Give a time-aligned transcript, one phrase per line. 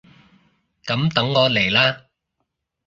[0.83, 2.05] 噉等我嚟喇！